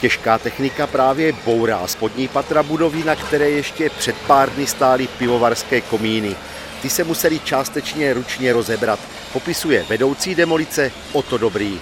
Těžká 0.00 0.38
technika 0.38 0.86
právě 0.86 1.32
bourá 1.44 1.86
spodní 1.86 2.28
patra 2.28 2.62
budovy, 2.62 3.04
na 3.04 3.16
které 3.16 3.50
ještě 3.50 3.90
před 3.90 4.16
pár 4.26 4.50
dny 4.50 4.66
stály 4.66 5.06
pivovarské 5.06 5.80
komíny. 5.80 6.36
Ty 6.82 6.90
se 6.90 7.04
museli 7.04 7.38
částečně 7.38 8.12
ručně 8.12 8.52
rozebrat, 8.52 8.98
popisuje 9.32 9.84
vedoucí 9.88 10.34
demolice 10.34 10.92
Oto 11.12 11.38
Dobrý. 11.38 11.80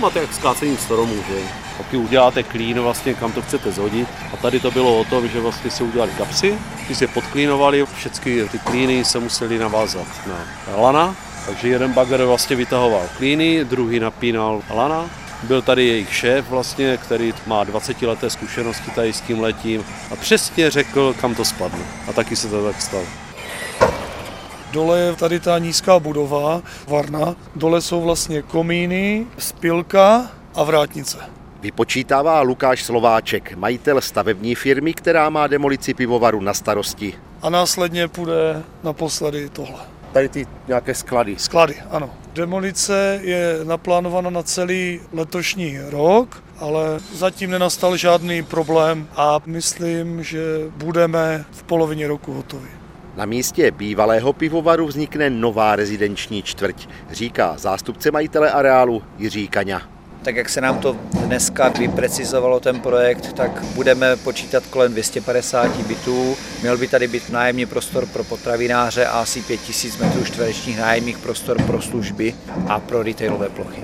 Máte 0.00 0.20
jak 0.20 0.34
skácení 0.34 0.76
stromů, 0.76 1.14
že? 1.28 1.34
Taky 1.78 1.96
uděláte 1.96 2.42
klín 2.42 2.80
vlastně, 2.80 3.14
kam 3.14 3.32
to 3.32 3.42
chcete 3.42 3.72
zhodit. 3.72 4.08
A 4.32 4.36
tady 4.36 4.60
to 4.60 4.70
bylo 4.70 5.00
o 5.00 5.04
tom, 5.04 5.28
že 5.28 5.40
vlastně 5.40 5.70
si 5.70 5.82
udělali 5.82 6.12
kapsy, 6.18 6.58
ty 6.88 6.94
se 6.94 7.06
podklínovali, 7.06 7.86
všechny 7.96 8.48
ty 8.48 8.58
klíny 8.58 9.04
se 9.04 9.18
museli 9.18 9.58
navázat 9.58 10.06
na 10.26 10.76
lana, 10.76 11.16
takže 11.46 11.68
jeden 11.68 11.92
bagger 11.92 12.24
vlastně 12.24 12.56
vytahoval 12.56 13.08
klíny, 13.16 13.64
druhý 13.64 14.00
napínal 14.00 14.62
lana. 14.70 15.21
Byl 15.42 15.62
tady 15.62 15.86
jejich 15.86 16.14
šéf 16.14 16.48
vlastně, 16.50 16.96
který 16.96 17.34
má 17.46 17.64
20 17.64 18.02
leté 18.02 18.30
zkušenosti 18.30 18.90
tady 18.90 19.12
s 19.12 19.20
tím 19.20 19.40
letím 19.40 19.84
a 20.10 20.16
přesně 20.16 20.70
řekl, 20.70 21.14
kam 21.20 21.34
to 21.34 21.44
spadne. 21.44 21.84
A 22.08 22.12
taky 22.12 22.36
se 22.36 22.48
to 22.48 22.64
tak 22.64 22.82
stalo. 22.82 23.04
Dole 24.72 25.00
je 25.00 25.16
tady 25.16 25.40
ta 25.40 25.58
nízká 25.58 25.98
budova, 25.98 26.62
varna. 26.88 27.36
Dole 27.56 27.80
jsou 27.80 28.02
vlastně 28.02 28.42
komíny, 28.42 29.26
spilka 29.38 30.30
a 30.54 30.62
vrátnice. 30.64 31.18
Vypočítává 31.60 32.40
Lukáš 32.40 32.82
Slováček, 32.82 33.56
majitel 33.56 34.00
stavební 34.00 34.54
firmy, 34.54 34.94
která 34.94 35.30
má 35.30 35.46
demolici 35.46 35.94
pivovaru 35.94 36.40
na 36.40 36.54
starosti. 36.54 37.14
A 37.42 37.50
následně 37.50 38.08
půjde 38.08 38.62
naposledy 38.82 39.48
tohle. 39.48 39.80
Tady 40.12 40.28
ty 40.28 40.46
nějaké 40.68 40.94
sklady. 40.94 41.36
Sklady, 41.38 41.74
ano. 41.90 42.10
Demolice 42.34 43.20
je 43.22 43.58
naplánována 43.64 44.30
na 44.30 44.42
celý 44.42 45.00
letošní 45.12 45.78
rok, 45.90 46.42
ale 46.58 47.00
zatím 47.14 47.50
nenastal 47.50 47.96
žádný 47.96 48.42
problém 48.42 49.08
a 49.16 49.40
myslím, 49.46 50.22
že 50.22 50.40
budeme 50.76 51.44
v 51.50 51.62
polovině 51.62 52.08
roku 52.08 52.32
hotovi. 52.32 52.68
Na 53.16 53.24
místě 53.24 53.70
bývalého 53.70 54.32
pivovaru 54.32 54.86
vznikne 54.86 55.30
nová 55.30 55.76
rezidenční 55.76 56.42
čtvrť, 56.42 56.88
říká 57.10 57.54
zástupce 57.58 58.10
majitele 58.10 58.50
areálu 58.50 59.02
Jiří 59.18 59.48
Kaňa. 59.48 59.82
Tak 60.22 60.36
jak 60.36 60.48
se 60.48 60.60
nám 60.60 60.78
to 60.78 60.96
dneska 61.12 61.68
vyprecizovalo 61.68 62.60
ten 62.60 62.80
projekt, 62.80 63.32
tak 63.32 63.62
budeme 63.64 64.16
počítat 64.16 64.66
kolem 64.66 64.92
250 64.92 65.76
bytů. 65.76 66.36
Měl 66.60 66.78
by 66.78 66.88
tady 66.88 67.08
být 67.08 67.30
nájemní 67.30 67.66
prostor 67.66 68.06
pro 68.06 68.24
potravináře 68.24 69.06
a 69.06 69.20
asi 69.20 69.42
5000 69.42 69.98
metrů 69.98 70.24
čtverečních 70.24 70.78
nájemních 70.78 71.18
prostor 71.18 71.62
pro 71.62 71.82
služby 71.82 72.34
a 72.68 72.80
pro 72.80 73.02
retailové 73.02 73.48
plochy. 73.48 73.82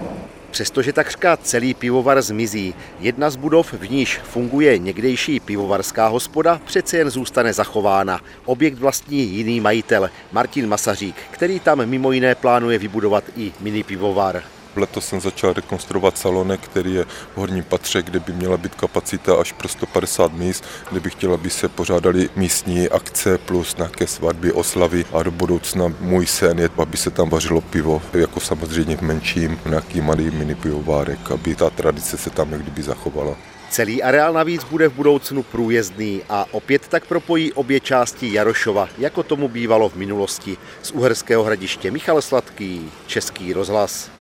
Přestože 0.50 0.92
takřka 0.92 1.36
celý 1.36 1.75
pivovar 1.75 2.22
zmizí, 2.22 2.75
jedna 3.00 3.30
z 3.30 3.36
budov, 3.36 3.73
v 3.73 3.91
níž 3.91 4.20
funguje 4.25 4.78
někdejší 4.78 5.41
pivovarská 5.41 6.08
hospoda, 6.08 6.61
přece 6.64 6.97
jen 6.98 7.11
zůstane 7.11 7.52
zachována. 7.52 8.20
Objekt 8.45 8.78
vlastní 8.78 9.19
jiný 9.19 9.61
majitel, 9.61 10.11
Martin 10.33 10.69
Masařík, 10.69 11.17
který 11.30 11.61
tam 11.61 11.86
mimo 11.86 12.12
jiné 12.12 12.34
plánuje 12.34 12.78
vybudovat 12.78 13.25
i 13.36 13.52
mini 13.61 13.83
pivovar. 13.83 14.42
Letos 14.77 15.06
jsem 15.06 15.20
začal 15.20 15.52
rekonstruovat 15.52 16.19
salonek, 16.19 16.61
který 16.61 16.94
je 16.94 17.05
v 17.05 17.36
horním 17.36 17.64
patře, 17.64 18.02
kde 18.02 18.20
by 18.20 18.33
měla 18.33 18.56
být 18.56 18.74
kapacita 18.74 19.34
až 19.34 19.52
pro 19.52 19.69
150 19.69 20.33
míst, 20.33 20.64
kde 20.91 21.00
bych 21.00 21.12
chtěla, 21.12 21.34
aby 21.34 21.50
se 21.50 21.69
pořádali 21.69 22.28
místní 22.36 22.89
akce 22.89 23.39
plus 23.39 23.77
nějaké 23.77 24.06
svatby, 24.06 24.52
oslavy 24.52 25.05
a 25.12 25.22
do 25.22 25.30
budoucna 25.30 25.92
můj 26.00 26.27
sen 26.27 26.58
je, 26.58 26.70
aby 26.78 26.96
se 26.96 27.11
tam 27.11 27.30
vařilo 27.30 27.61
pivo, 27.61 28.02
jako 28.12 28.41
samozřejmě 28.41 28.96
v 28.96 29.02
menším, 29.02 29.61
nějaký 29.66 30.00
malý 30.00 30.30
mini 30.30 30.55
pivovárek, 30.55 31.30
aby 31.30 31.55
ta 31.55 31.70
tradice 31.70 32.19
se 32.19 32.30
tam 32.30 32.50
kdyby 32.50 32.83
zachovala. 32.83 33.36
Celý 33.70 34.02
areál 34.02 34.33
navíc 34.33 34.64
bude 34.64 34.89
v 34.89 34.92
budoucnu 34.92 35.42
průjezdný 35.42 36.22
a 36.28 36.46
opět 36.50 36.89
tak 36.89 37.06
propojí 37.06 37.52
obě 37.52 37.80
části 37.80 38.33
Jarošova, 38.33 38.89
jako 38.98 39.22
tomu 39.22 39.48
bývalo 39.48 39.89
v 39.89 39.95
minulosti. 39.95 40.56
Z 40.83 40.90
Uherského 40.90 41.45
hradiště 41.45 41.90
Michal 41.90 42.23
Sladký, 42.23 42.90
Český 43.06 43.52
rozhlas. 43.52 44.11